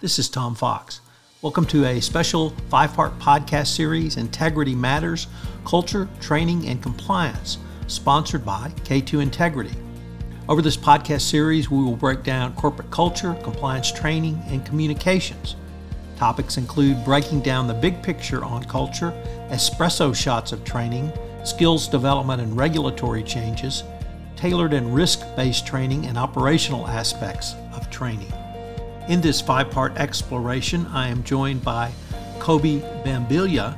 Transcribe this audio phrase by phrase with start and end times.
[0.00, 1.00] This is Tom Fox.
[1.42, 5.26] Welcome to a special five part podcast series, Integrity Matters
[5.64, 7.58] Culture, Training, and Compliance,
[7.88, 9.74] sponsored by K2 Integrity.
[10.48, 15.56] Over this podcast series, we will break down corporate culture, compliance training, and communications.
[16.16, 19.10] Topics include breaking down the big picture on culture,
[19.50, 21.10] espresso shots of training,
[21.42, 23.82] skills development and regulatory changes,
[24.36, 28.32] tailored and risk based training, and operational aspects of training.
[29.08, 31.90] In this five part exploration, I am joined by
[32.38, 33.74] Kobe Bambilia,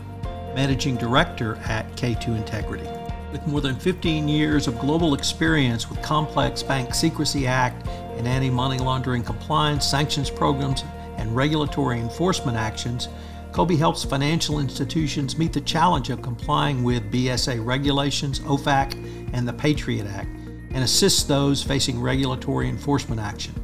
[0.56, 2.88] Managing Director at K2 Integrity.
[3.30, 8.50] With more than 15 years of global experience with complex Bank Secrecy Act and anti
[8.50, 10.82] money laundering compliance, sanctions programs,
[11.16, 13.08] and regulatory enforcement actions,
[13.52, 18.94] Kobe helps financial institutions meet the challenge of complying with BSA regulations, OFAC,
[19.32, 20.28] and the Patriot Act
[20.72, 23.54] and assists those facing regulatory enforcement action.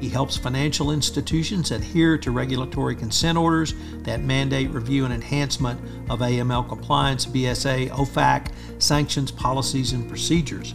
[0.00, 6.20] He helps financial institutions adhere to regulatory consent orders that mandate review and enhancement of
[6.20, 10.74] AML compliance, BSA, OFAC, sanctions, policies, and procedures.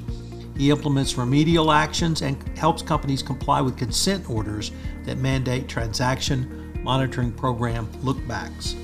[0.58, 4.72] He implements remedial actions and helps companies comply with consent orders
[5.06, 8.76] that mandate transaction monitoring program lookbacks.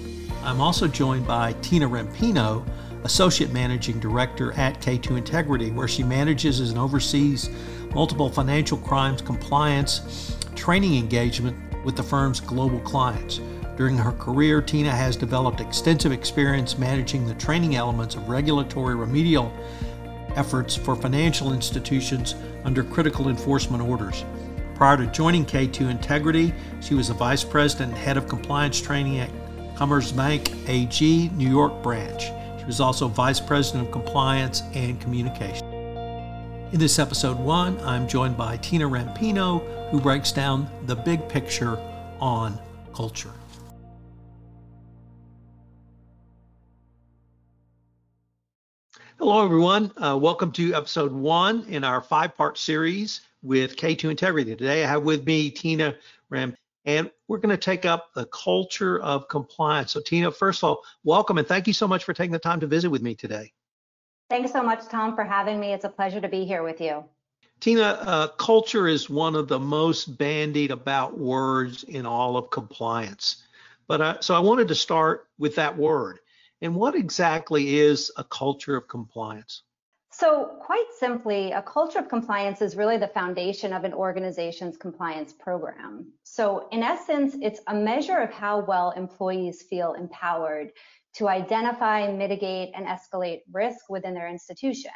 [0.44, 2.66] I'm also joined by Tina Rampino,
[3.06, 7.52] Associate Managing Director at K2 Integrity, where she manages and oversees
[7.94, 13.40] multiple financial crimes compliance training engagement with the firm's global clients.
[13.78, 19.54] During her career, Tina has developed extensive experience managing the training elements of regulatory remedial
[20.36, 22.34] efforts for financial institutions
[22.64, 24.26] under critical enforcement orders.
[24.74, 29.20] Prior to joining K2 Integrity, she was the Vice President and Head of Compliance Training
[29.20, 29.30] at
[29.76, 32.32] Commerzbank AG New York branch.
[32.66, 35.64] She was also Vice President of Compliance and Communication.
[36.72, 41.78] In this episode one, I'm joined by Tina Rampino, who breaks down the big picture
[42.20, 42.58] on
[42.92, 43.30] culture.
[49.20, 49.92] Hello, everyone.
[49.98, 54.56] Uh, welcome to episode one in our five part series with K2 Integrity.
[54.56, 55.94] Today, I have with me Tina
[56.32, 56.56] Ram,
[56.86, 59.92] and we're going to take up the culture of compliance.
[59.92, 62.60] So, Tina, first of all, welcome and thank you so much for taking the time
[62.60, 63.52] to visit with me today.
[64.30, 65.74] Thanks so much, Tom, for having me.
[65.74, 67.04] It's a pleasure to be here with you.
[67.60, 73.44] Tina, uh, culture is one of the most bandied about words in all of compliance.
[73.88, 76.20] But uh, so I wanted to start with that word.
[76.62, 79.64] And what exactly is a culture of compliance?
[80.18, 85.34] So, quite simply, a culture of compliance is really the foundation of an organization's compliance
[85.34, 86.14] program.
[86.24, 90.72] So, in essence, it's a measure of how well employees feel empowered
[91.16, 94.92] to identify, mitigate, and escalate risk within their institution.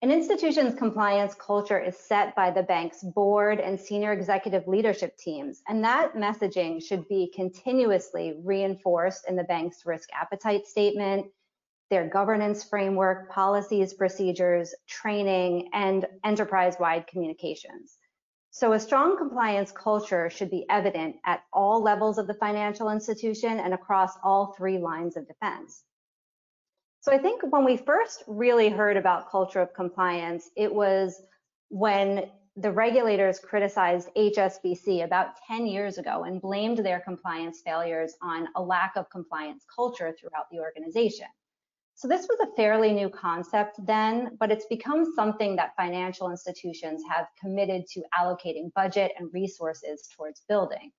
[0.00, 5.60] An institution's compliance culture is set by the bank's board and senior executive leadership teams,
[5.66, 11.26] and that messaging should be continuously reinforced in the bank's risk appetite statement,
[11.94, 17.98] their governance framework, policies, procedures, training, and enterprise-wide communications.
[18.50, 23.60] So a strong compliance culture should be evident at all levels of the financial institution
[23.60, 25.84] and across all three lines of defense.
[27.00, 31.22] So I think when we first really heard about culture of compliance, it was
[31.68, 38.48] when the regulators criticized HSBC about 10 years ago and blamed their compliance failures on
[38.56, 41.28] a lack of compliance culture throughout the organization.
[41.96, 47.02] So this was a fairly new concept then, but it's become something that financial institutions
[47.08, 50.90] have committed to allocating budget and resources towards building.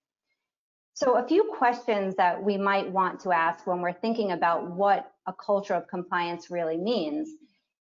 [0.94, 5.12] So a few questions that we might want to ask when we're thinking about what
[5.28, 7.30] a culture of compliance really means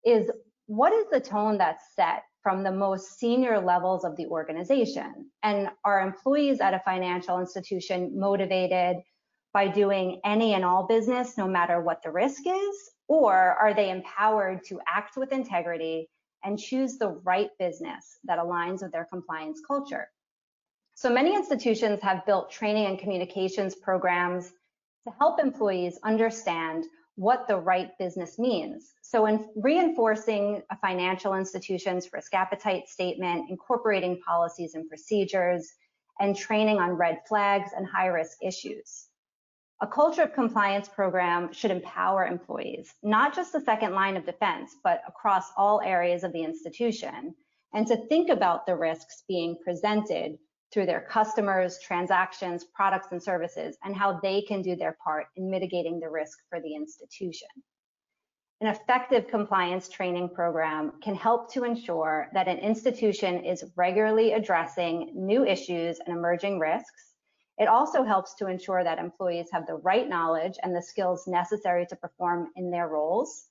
[0.05, 0.29] is
[0.67, 5.31] what is the tone that's set from the most senior levels of the organization?
[5.45, 8.97] And are employees at a financial institution motivated
[9.53, 12.91] by doing any and all business, no matter what the risk is?
[13.09, 16.09] Or are they empowered to act with integrity
[16.42, 20.09] and choose the right business that aligns with their compliance culture?
[20.94, 24.53] So many institutions have built training and communications programs
[25.06, 26.84] to help employees understand
[27.16, 28.92] what the right business means.
[29.03, 35.72] So in reinforcing a financial institution's risk appetite statement, incorporating policies and procedures,
[36.21, 39.03] and training on red flags and high risk issues.
[39.80, 44.76] A culture of compliance program should empower employees, not just the second line of defense,
[44.84, 47.34] but across all areas of the institution,
[47.72, 50.38] and to think about the risks being presented
[50.72, 55.50] through their customers, transactions, products, and services, and how they can do their part in
[55.50, 57.48] mitigating the risk for the institution.
[58.60, 65.10] An effective compliance training program can help to ensure that an institution is regularly addressing
[65.15, 67.14] new issues and emerging risks
[67.59, 71.86] It also helps to ensure that employees have the right knowledge and the skills necessary
[71.86, 73.47] to perform in their roles,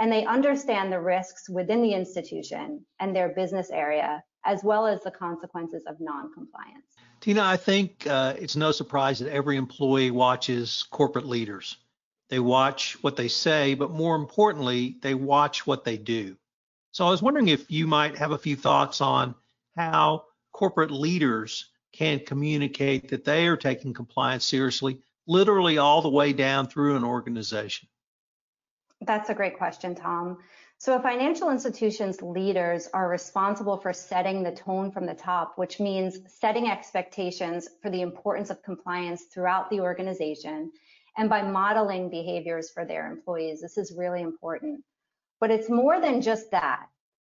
[0.00, 5.02] and they understand the risks within the institution and their business area, as well as
[5.02, 6.86] the consequences of non-compliance.
[7.20, 11.76] Tina, I think uh, it's no surprise that every employee watches corporate leaders.
[12.30, 16.36] They watch what they say, but more importantly, they watch what they do.
[16.90, 19.34] So I was wondering if you might have a few thoughts on
[19.76, 26.32] how corporate leaders can communicate that they are taking compliance seriously, literally all the way
[26.32, 27.88] down through an organization?
[29.00, 30.38] That's a great question, Tom.
[30.78, 35.78] So, a financial institutions leaders are responsible for setting the tone from the top, which
[35.78, 40.72] means setting expectations for the importance of compliance throughout the organization
[41.16, 43.60] and by modeling behaviors for their employees.
[43.60, 44.82] This is really important.
[45.40, 46.86] But it's more than just that.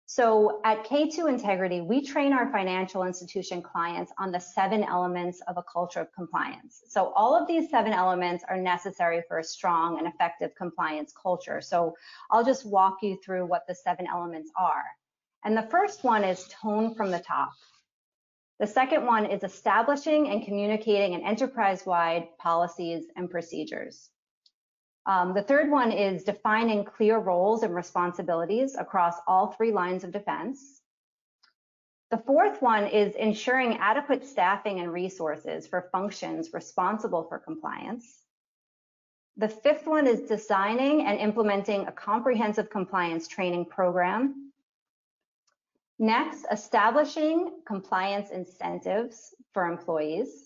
[0.08, 5.56] So at K2 Integrity, we train our financial institution clients on the seven elements of
[5.58, 6.84] a culture of compliance.
[6.88, 11.60] So all of these seven elements are necessary for a strong and effective compliance culture.
[11.60, 11.96] So
[12.30, 14.84] I'll just walk you through what the seven elements are.
[15.44, 17.50] And the first one is tone from the top.
[18.60, 24.08] The second one is establishing and communicating an enterprise-wide policies and procedures.
[25.06, 30.10] Um, the third one is defining clear roles and responsibilities across all three lines of
[30.10, 30.82] defense.
[32.10, 38.22] The fourth one is ensuring adequate staffing and resources for functions responsible for compliance.
[39.36, 44.52] The fifth one is designing and implementing a comprehensive compliance training program.
[45.98, 50.45] Next, establishing compliance incentives for employees.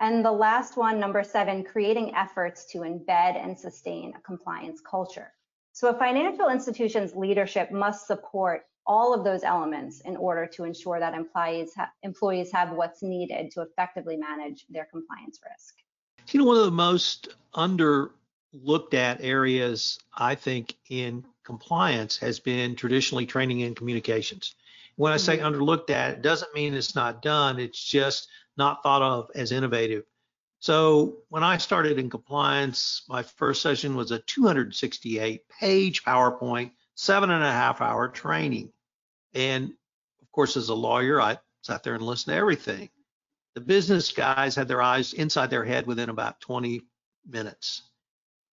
[0.00, 5.32] And the last one, number seven, creating efforts to embed and sustain a compliance culture.
[5.72, 10.98] So a financial institution's leadership must support all of those elements in order to ensure
[10.98, 15.74] that employees, ha employees have what's needed to effectively manage their compliance risk.
[16.30, 22.76] You know, one of the most underlooked at areas, I think, in compliance has been
[22.76, 24.54] traditionally training and communications.
[24.96, 25.54] When I say mm-hmm.
[25.54, 27.58] underlooked at, it doesn't mean it's not done.
[27.60, 28.28] It's just
[28.58, 30.04] not thought of as innovative.
[30.60, 37.30] So when I started in compliance, my first session was a 268 page PowerPoint, seven
[37.30, 38.72] and a half hour training.
[39.34, 39.72] And
[40.20, 42.90] of course, as a lawyer, I sat there and listened to everything.
[43.54, 46.82] The business guys had their eyes inside their head within about 20
[47.26, 47.82] minutes.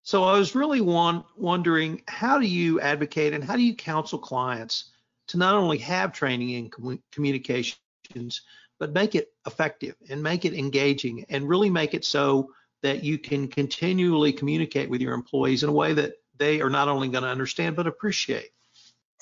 [0.03, 4.19] So I was really one, wondering how do you advocate and how do you counsel
[4.19, 4.91] clients
[5.29, 8.43] to not only have training in com- communications,
[8.79, 12.51] but make it effective and make it engaging and really make it so
[12.83, 16.89] that you can continually communicate with your employees in a way that they are not
[16.89, 18.51] only going to understand but appreciate.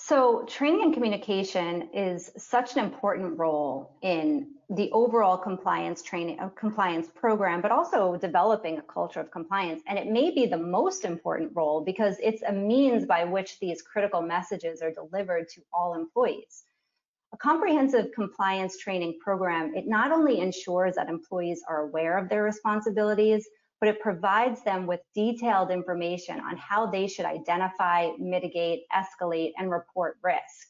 [0.05, 6.49] So, training and communication is such an important role in the overall compliance training uh,
[6.49, 9.81] compliance program, but also developing a culture of compliance.
[9.87, 13.81] And it may be the most important role because it's a means by which these
[13.81, 16.65] critical messages are delivered to all employees.
[17.35, 22.43] A comprehensive compliance training program, it not only ensures that employees are aware of their
[22.43, 23.49] responsibilities,
[23.81, 29.71] but it provides them with detailed information on how they should identify, mitigate, escalate, and
[29.71, 30.69] report risk.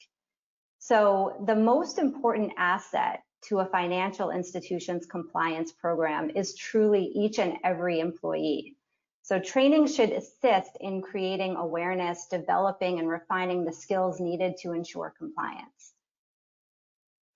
[0.79, 7.57] So the most important asset to a financial institution's compliance program is truly each and
[7.65, 8.77] every employee.
[9.23, 15.13] So training should assist in creating awareness, developing and refining the skills needed to ensure
[15.19, 15.82] compliance.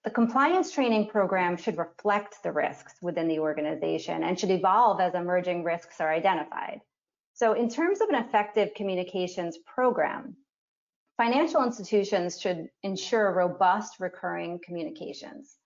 [0.07, 5.17] The compliance training program should reflect the risks within the organization and should evolve as
[5.17, 6.81] emerging risks are identified.
[7.35, 10.37] So in terms of an effective communications program,
[11.17, 15.57] financial institutions should ensure robust recurring communications.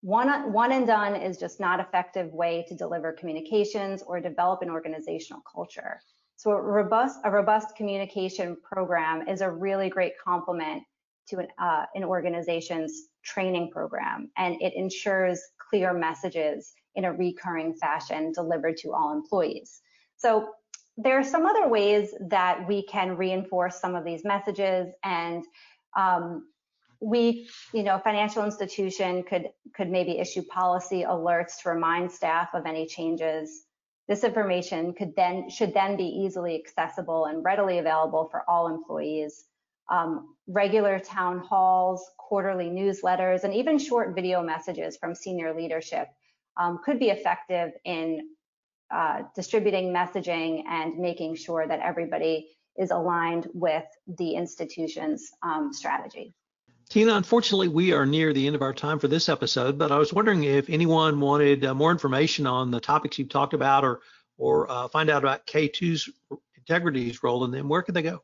[0.00, 4.70] One, one and done is just not effective way to deliver communications or develop an
[4.70, 6.00] organizational culture.
[6.36, 10.84] So a robust, a robust communication program is a really great complement
[11.30, 17.74] to an, uh, an organization's training program, and it ensures clear messages in a recurring
[17.74, 19.80] fashion delivered to all employees.
[20.16, 20.50] So
[20.96, 25.44] there are some other ways that we can reinforce some of these messages and
[25.96, 26.46] um,
[27.00, 32.66] we, you know, financial institution could could maybe issue policy alerts to remind staff of
[32.66, 33.64] any changes.
[34.06, 39.44] This information could then should then be easily accessible and readily available for all employees
[39.90, 46.08] um, regular town halls, quarterly newsletters, and even short video messages from senior leadership
[46.56, 48.28] um, could be effective in
[48.90, 56.34] uh, distributing messaging and making sure that everybody is aligned with the institution's um, strategy.
[56.88, 59.98] Tina, unfortunately, we are near the end of our time for this episode, but I
[59.98, 64.00] was wondering if anyone wanted uh, more information on the topics you've talked about or
[64.38, 66.08] or uh, find out about K2's
[66.56, 68.22] integrity's role in them, where could they go?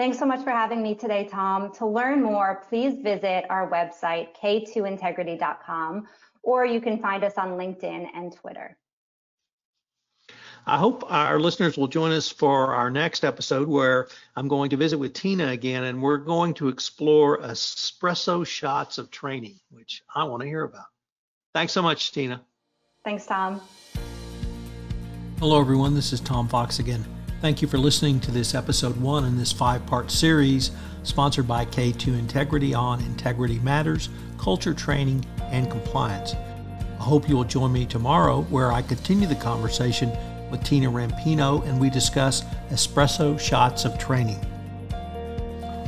[0.00, 1.74] Thanks so much for having me today, Tom.
[1.74, 6.08] To learn more, please visit our website, k2integrity.com,
[6.42, 8.78] or you can find us on LinkedIn and Twitter.
[10.66, 14.78] I hope our listeners will join us for our next episode where I'm going to
[14.78, 20.24] visit with Tina again and we're going to explore espresso shots of training, which I
[20.24, 20.86] want to hear about.
[21.52, 22.40] Thanks so much, Tina.
[23.04, 23.60] Thanks, Tom.
[25.40, 25.94] Hello, everyone.
[25.94, 27.04] This is Tom Fox again.
[27.40, 30.72] Thank you for listening to this episode one in this five part series
[31.04, 36.34] sponsored by K2 Integrity on Integrity Matters, Culture Training, and Compliance.
[36.34, 40.12] I hope you will join me tomorrow where I continue the conversation
[40.50, 44.38] with Tina Rampino and we discuss espresso shots of training.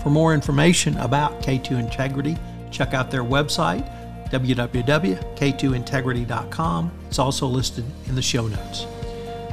[0.02, 2.38] For more information about K2 Integrity,
[2.70, 3.86] check out their website,
[4.30, 6.92] www.k2integrity.com.
[7.08, 8.86] It's also listed in the show notes.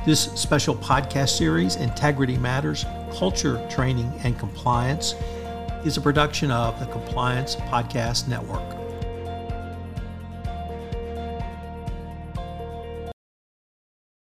[0.09, 5.13] This special podcast series, Integrity Matters Culture, Training, and Compliance,
[5.85, 8.78] is a production of the Compliance Podcast Network.